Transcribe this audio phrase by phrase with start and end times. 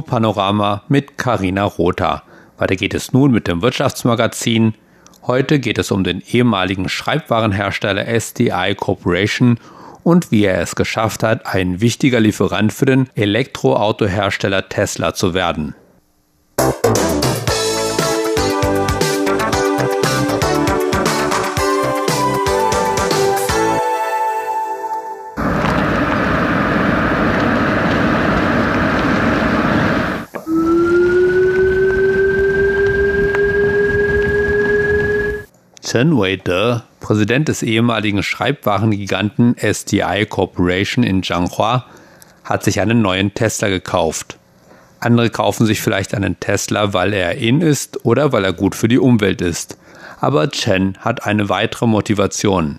[0.00, 2.22] Panorama mit Karina Rother.
[2.58, 4.74] Weiter geht es nun mit dem Wirtschaftsmagazin.
[5.26, 9.58] Heute geht es um den ehemaligen Schreibwarenhersteller SDI Corporation
[10.04, 15.74] und wie er es geschafft hat, ein wichtiger Lieferant für den Elektroautohersteller Tesla zu werden.
[35.90, 41.84] Chen Wei-de, Präsident des ehemaligen Schreibwarengiganten SDI Corporation in Zhanghua,
[42.44, 44.38] hat sich einen neuen Tesla gekauft.
[45.00, 48.86] Andere kaufen sich vielleicht einen Tesla, weil er in ist oder weil er gut für
[48.86, 49.78] die Umwelt ist.
[50.20, 52.78] Aber Chen hat eine weitere Motivation.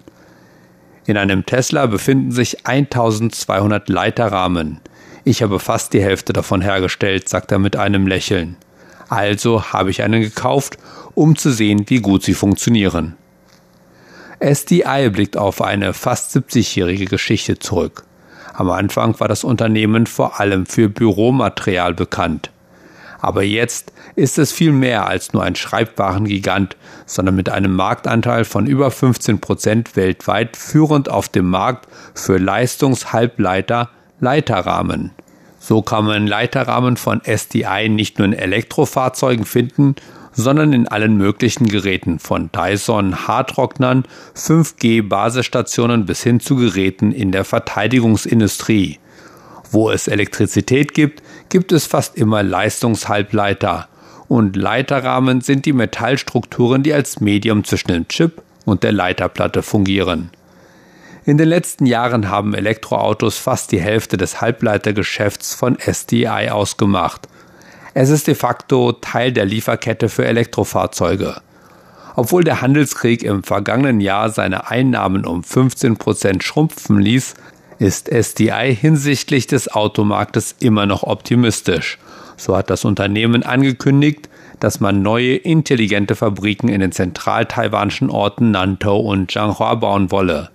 [1.05, 4.79] In einem Tesla befinden sich 1200 Leiterrahmen.
[5.25, 8.55] Ich habe fast die Hälfte davon hergestellt, sagt er mit einem Lächeln.
[9.11, 10.77] Also habe ich einen gekauft,
[11.15, 13.17] um zu sehen, wie gut sie funktionieren.
[14.39, 18.05] SDI blickt auf eine fast 70-jährige Geschichte zurück.
[18.53, 22.51] Am Anfang war das Unternehmen vor allem für Büromaterial bekannt.
[23.19, 28.65] Aber jetzt ist es viel mehr als nur ein Schreibwarengigant, sondern mit einem Marktanteil von
[28.65, 33.89] über 15 Prozent weltweit führend auf dem Markt für Leistungshalbleiter
[34.21, 35.11] Leiterrahmen.
[35.63, 39.95] So kann man Leiterrahmen von SDI nicht nur in Elektrofahrzeugen finden,
[40.31, 47.31] sondern in allen möglichen Geräten von Dyson Haartrocknern, 5G Basisstationen bis hin zu Geräten in
[47.31, 48.97] der Verteidigungsindustrie.
[49.69, 53.87] Wo es Elektrizität gibt, gibt es fast immer Leistungshalbleiter.
[54.27, 60.31] Und Leiterrahmen sind die Metallstrukturen, die als Medium zwischen dem Chip und der Leiterplatte fungieren.
[61.23, 67.27] In den letzten Jahren haben Elektroautos fast die Hälfte des Halbleitergeschäfts von SDI ausgemacht.
[67.93, 71.39] Es ist de facto Teil der Lieferkette für Elektrofahrzeuge.
[72.15, 77.35] Obwohl der Handelskrieg im vergangenen Jahr seine Einnahmen um 15 Prozent schrumpfen ließ,
[77.77, 81.99] ist SDI hinsichtlich des Automarktes immer noch optimistisch.
[82.35, 84.27] So hat das Unternehmen angekündigt,
[84.59, 90.49] dass man neue intelligente Fabriken in den zentral-taiwanischen Orten Nantou und Zhanghua bauen wolle.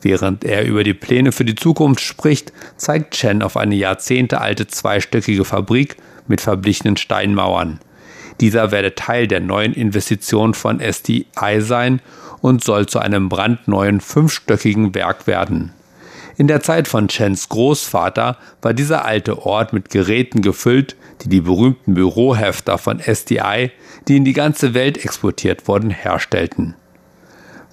[0.00, 5.44] Während er über die Pläne für die Zukunft spricht, zeigt Chen auf eine jahrzehntealte zweistöckige
[5.44, 5.96] Fabrik
[6.28, 7.80] mit verblichenen Steinmauern.
[8.40, 12.00] Dieser werde Teil der neuen Investition von SDI sein
[12.40, 15.72] und soll zu einem brandneuen fünfstöckigen Werk werden.
[16.36, 21.40] In der Zeit von Chens Großvater war dieser alte Ort mit Geräten gefüllt, die die
[21.40, 23.72] berühmten Bürohefter von SDI,
[24.06, 26.76] die in die ganze Welt exportiert wurden, herstellten.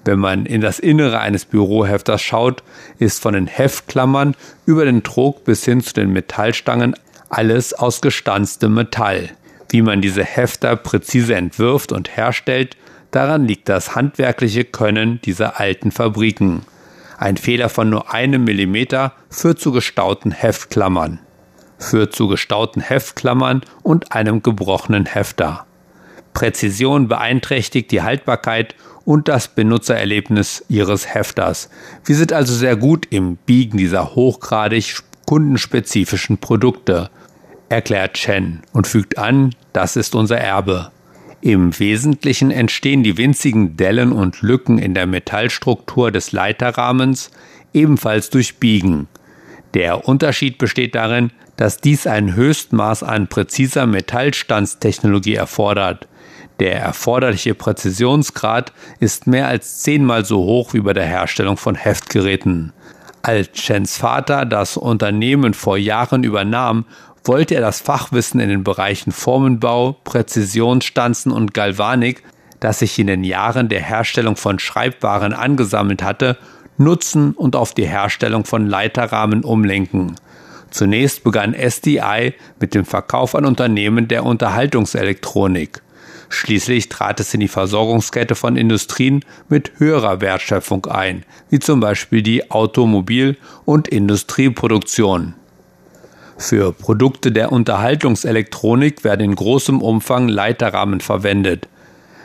[0.06, 2.62] Wenn man in das Innere eines Bürohefters schaut,
[3.00, 6.94] ist von den Heftklammern über den Trog bis hin zu den Metallstangen
[7.28, 9.30] alles aus gestanztem Metall.
[9.68, 12.76] Wie man diese Hefter präzise entwirft und herstellt,
[13.10, 16.62] daran liegt das handwerkliche Können dieser alten Fabriken.
[17.18, 21.18] Ein Fehler von nur einem Millimeter führt zu gestauten Heftklammern.
[21.80, 25.66] Führt zu gestauten Heftklammern und einem gebrochenen Hefter.
[26.32, 31.70] Präzision beeinträchtigt die Haltbarkeit und das Benutzererlebnis Ihres Hefters.
[32.04, 34.96] Wir sind also sehr gut im Biegen dieser hochgradig
[35.26, 37.08] kundenspezifischen Produkte,
[37.70, 40.90] erklärt Chen und fügt an, das ist unser Erbe.
[41.40, 47.30] Im Wesentlichen entstehen die winzigen Dellen und Lücken in der Metallstruktur des Leiterrahmens
[47.72, 49.06] ebenfalls durch Biegen.
[49.74, 56.08] Der Unterschied besteht darin, dass dies ein Höchstmaß an präziser Metallstandstechnologie erfordert.
[56.58, 62.72] Der erforderliche Präzisionsgrad ist mehr als zehnmal so hoch wie bei der Herstellung von Heftgeräten.
[63.22, 66.86] Als Chens Vater das Unternehmen vor Jahren übernahm,
[67.24, 72.22] wollte er das Fachwissen in den Bereichen Formenbau, Präzisionsstanzen und Galvanik,
[72.60, 76.38] das sich in den Jahren der Herstellung von Schreibwaren angesammelt hatte,
[76.78, 80.16] nutzen und auf die Herstellung von Leiterrahmen umlenken.
[80.70, 85.82] Zunächst begann SDI mit dem Verkauf an Unternehmen der Unterhaltungselektronik.
[86.28, 92.22] Schließlich trat es in die Versorgungskette von Industrien mit höherer Wertschöpfung ein, wie zum Beispiel
[92.22, 95.34] die Automobil- und Industrieproduktion.
[96.38, 101.68] Für Produkte der Unterhaltungselektronik werden in großem Umfang Leiterrahmen verwendet.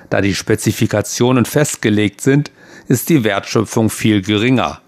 [0.09, 2.51] Da die Spezifikationen festgelegt sind,
[2.88, 4.81] ist die Wertschöpfung viel geringer.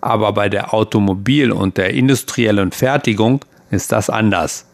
[0.00, 4.66] Aber bei der Automobil- und der industriellen Fertigung ist das anders.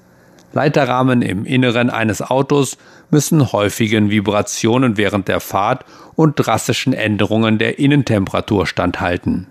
[0.53, 2.77] Leiterrahmen im Inneren eines Autos
[3.11, 5.85] müssen häufigen Vibrationen während der Fahrt
[6.17, 9.47] und drastischen Änderungen der Innentemperatur standhalten.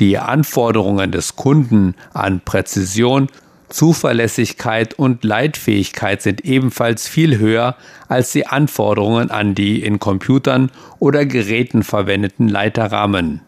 [0.00, 3.28] Die Anforderungen des Kunden an Präzision
[3.68, 7.76] Zuverlässigkeit und Leitfähigkeit sind ebenfalls viel höher
[8.08, 10.70] als die Anforderungen an die in Computern
[11.00, 13.40] oder Geräten verwendeten Leiterrahmen.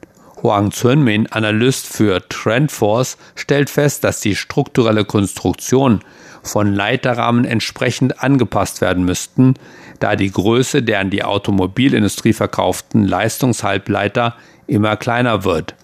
[0.42, 6.00] Huang Zunmin, Analyst für Trendforce, stellt fest, dass die strukturelle Konstruktion
[6.48, 9.54] von Leiterrahmen entsprechend angepasst werden müssten,
[10.00, 14.34] da die Größe der an die Automobilindustrie verkauften Leistungshalbleiter
[14.66, 15.74] immer kleiner wird.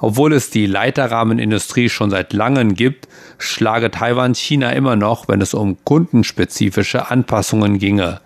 [0.00, 3.08] Obwohl es die Leiterrahmenindustrie schon seit langem gibt,
[3.38, 8.20] schlage Taiwan China immer noch, wenn es um kundenspezifische Anpassungen ginge.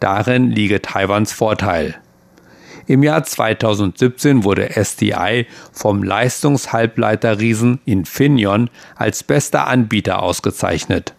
[0.00, 1.96] Darin liege Taiwans Vorteil.
[2.86, 11.14] Im Jahr 2017 wurde SDI vom Leistungshalbleiterriesen Infineon als bester Anbieter ausgezeichnet.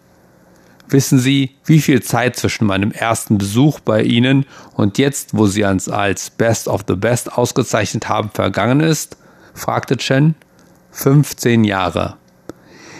[0.91, 4.45] Wissen Sie, wie viel Zeit zwischen meinem ersten Besuch bei Ihnen
[4.75, 9.15] und jetzt, wo Sie uns als Best of the Best ausgezeichnet haben, vergangen ist?
[9.53, 10.35] fragte Chen.
[10.91, 12.17] 15 Jahre.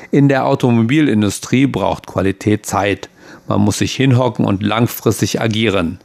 [0.10, 3.10] In der Automobilindustrie braucht Qualität Zeit.
[3.48, 6.00] Man muss sich hinhocken und langfristig agieren.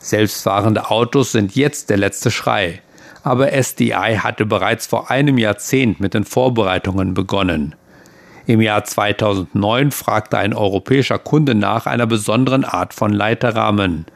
[0.00, 2.82] Selbstfahrende Autos sind jetzt der letzte Schrei.
[3.22, 7.74] Aber SDI hatte bereits vor einem Jahrzehnt mit den Vorbereitungen begonnen.
[8.46, 14.06] Im Jahr 2009 fragte ein europäischer Kunde nach einer besonderen Art von Leiterrahmen.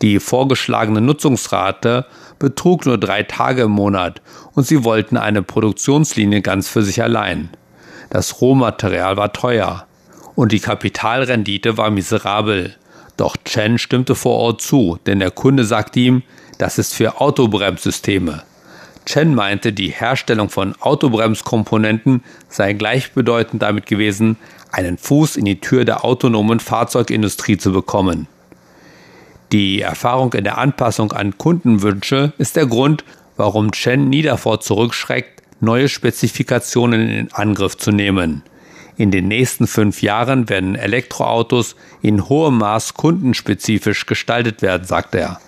[0.00, 2.06] Die vorgeschlagene Nutzungsrate
[2.38, 4.22] betrug nur drei Tage im Monat
[4.54, 7.50] und sie wollten eine Produktionslinie ganz für sich allein.
[8.10, 9.86] Das Rohmaterial war teuer
[10.34, 12.74] und die Kapitalrendite war miserabel.
[13.16, 16.22] Doch Chen stimmte vor Ort zu, denn der Kunde sagte ihm,
[16.58, 18.44] das ist für Autobremssysteme.
[19.08, 24.36] Chen meinte, die Herstellung von Autobremskomponenten sei gleichbedeutend damit gewesen,
[24.70, 28.28] einen Fuß in die Tür der autonomen Fahrzeugindustrie zu bekommen.
[29.50, 33.02] Die Erfahrung in der Anpassung an Kundenwünsche ist der Grund,
[33.38, 38.42] warum Chen nie davor zurückschreckt, neue Spezifikationen in Angriff zu nehmen.
[38.98, 45.40] In den nächsten fünf Jahren werden Elektroautos in hohem Maß kundenspezifisch gestaltet werden, sagt er.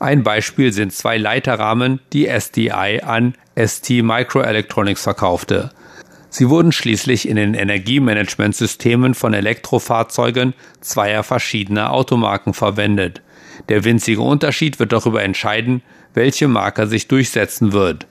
[0.00, 5.70] Ein Beispiel sind zwei Leiterrahmen, die SDI an ST Microelectronics verkaufte.
[6.30, 13.22] Sie wurden schließlich in den Energiemanagementsystemen von Elektrofahrzeugen zweier verschiedener Automarken verwendet.
[13.68, 15.82] Der winzige Unterschied wird darüber entscheiden,
[16.14, 18.06] welche Marke sich durchsetzen wird.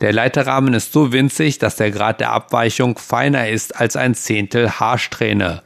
[0.00, 4.70] Der Leiterrahmen ist so winzig, dass der Grad der Abweichung feiner ist als ein Zehntel
[4.70, 5.62] Haarsträhne.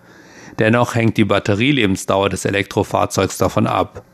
[0.59, 4.05] Dennoch hängt die Batterielebensdauer des Elektrofahrzeugs davon ab.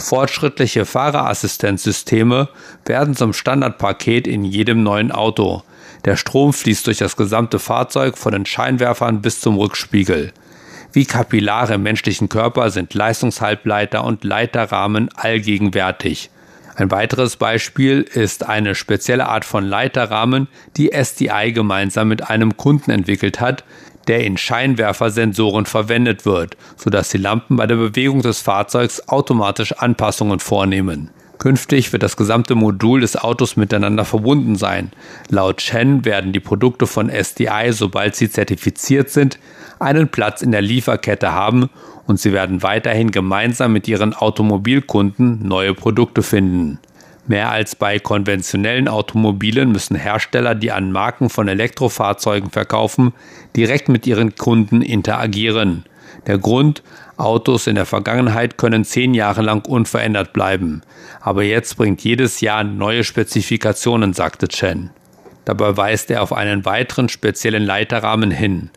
[0.00, 2.48] Fortschrittliche Fahrerassistenzsysteme
[2.86, 5.62] werden zum Standardpaket in jedem neuen Auto.
[6.04, 10.32] Der Strom fließt durch das gesamte Fahrzeug von den Scheinwerfern bis zum Rückspiegel.
[10.92, 16.30] Wie Kapillare im menschlichen Körper sind Leistungshalbleiter und Leiterrahmen allgegenwärtig.
[16.74, 22.90] Ein weiteres Beispiel ist eine spezielle Art von Leiterrahmen, die SDI gemeinsam mit einem Kunden
[22.90, 23.64] entwickelt hat,
[24.10, 30.40] der in Scheinwerfersensoren verwendet wird, sodass die Lampen bei der Bewegung des Fahrzeugs automatisch Anpassungen
[30.40, 31.10] vornehmen.
[31.38, 34.90] Künftig wird das gesamte Modul des Autos miteinander verbunden sein.
[35.28, 39.38] Laut Chen werden die Produkte von SDI, sobald sie zertifiziert sind,
[39.78, 41.70] einen Platz in der Lieferkette haben
[42.08, 46.80] und sie werden weiterhin gemeinsam mit ihren Automobilkunden neue Produkte finden.
[47.26, 53.12] Mehr als bei konventionellen Automobilen müssen Hersteller, die an Marken von Elektrofahrzeugen verkaufen,
[53.56, 55.84] direkt mit ihren Kunden interagieren.
[56.26, 56.82] Der Grund,
[57.16, 60.82] Autos in der Vergangenheit können zehn Jahre lang unverändert bleiben.
[61.20, 64.90] Aber jetzt bringt jedes Jahr neue Spezifikationen, sagte Chen.
[65.44, 68.70] Dabei weist er auf einen weiteren speziellen Leiterrahmen hin.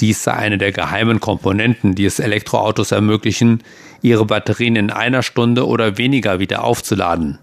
[0.00, 3.62] Dies sei eine der geheimen Komponenten, die es Elektroautos ermöglichen,
[4.02, 7.38] ihre Batterien in einer Stunde oder weniger wieder aufzuladen.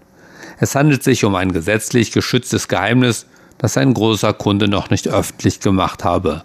[0.60, 3.26] Es handelt sich um ein gesetzlich geschütztes Geheimnis,
[3.58, 6.44] das ein großer Kunde noch nicht öffentlich gemacht habe.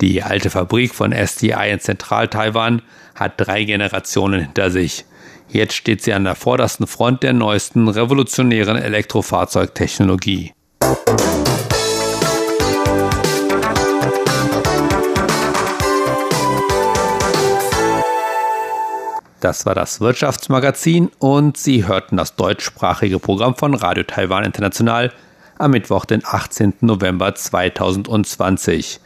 [0.00, 2.82] Die alte Fabrik von STI in Zentral-Taiwan
[3.14, 5.04] hat drei Generationen hinter sich.
[5.48, 10.52] Jetzt steht sie an der vordersten Front der neuesten revolutionären Elektrofahrzeugtechnologie.
[19.40, 25.12] Das war das Wirtschaftsmagazin und Sie hörten das deutschsprachige Programm von Radio Taiwan International
[25.58, 26.74] am Mittwoch, den 18.
[26.80, 29.00] November 2020.